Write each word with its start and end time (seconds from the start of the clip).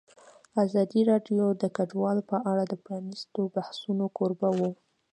ازادي 0.63 1.01
راډیو 1.11 1.45
د 1.61 1.63
کډوال 1.75 2.17
په 2.29 2.37
اړه 2.51 2.63
د 2.67 2.73
پرانیستو 2.85 3.39
بحثونو 3.55 4.05
کوربه 4.17 4.49
وه. 4.57 4.69